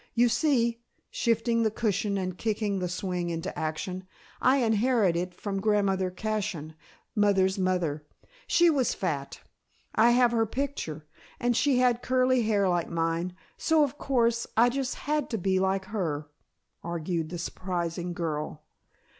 You 0.15 0.29
see," 0.29 0.81
shifting 1.11 1.61
the 1.61 1.69
cushion 1.69 2.17
and 2.17 2.35
kicking 2.35 2.79
the 2.79 2.89
swing 2.89 3.29
into 3.29 3.55
action, 3.55 4.07
"I 4.41 4.57
inherit 4.57 5.15
it 5.15 5.31
from 5.35 5.61
Grandmother 5.61 6.09
Cashion, 6.09 6.73
mother's 7.15 7.59
mother. 7.59 8.03
She 8.47 8.71
was 8.71 8.95
fat. 8.95 9.41
I 9.93 10.09
have 10.09 10.31
her 10.31 10.47
picture. 10.47 11.05
And 11.39 11.55
she 11.55 11.77
had 11.77 12.01
curly 12.01 12.41
hair 12.41 12.67
like 12.67 12.89
mine, 12.89 13.35
so 13.57 13.83
of 13.83 13.99
course 13.99 14.47
I 14.57 14.69
just 14.69 14.95
had 14.95 15.29
to 15.29 15.37
be 15.37 15.59
like 15.59 15.85
her," 15.93 16.27
argued 16.81 17.29
the 17.29 17.37
surprising 17.37 18.13
girl. 18.15 18.63